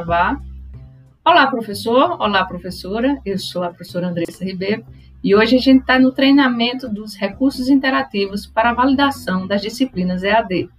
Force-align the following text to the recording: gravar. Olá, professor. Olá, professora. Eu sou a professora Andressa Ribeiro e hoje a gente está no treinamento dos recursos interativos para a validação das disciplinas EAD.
gravar. 0.00 0.40
Olá, 1.22 1.46
professor. 1.46 2.16
Olá, 2.18 2.44
professora. 2.44 3.18
Eu 3.24 3.38
sou 3.38 3.62
a 3.62 3.68
professora 3.68 4.08
Andressa 4.08 4.42
Ribeiro 4.42 4.84
e 5.22 5.34
hoje 5.34 5.56
a 5.56 5.60
gente 5.60 5.80
está 5.82 5.98
no 5.98 6.10
treinamento 6.10 6.88
dos 6.88 7.14
recursos 7.14 7.68
interativos 7.68 8.46
para 8.46 8.70
a 8.70 8.74
validação 8.74 9.46
das 9.46 9.60
disciplinas 9.60 10.22
EAD. 10.22 10.70